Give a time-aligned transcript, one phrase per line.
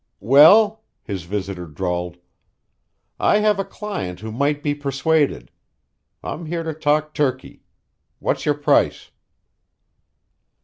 [0.19, 2.17] "Well," his visitor drawled,
[3.19, 5.51] "I have a client who might be persuaded.
[6.23, 7.61] I'm here to talk turkey.
[8.17, 9.11] What's your price?"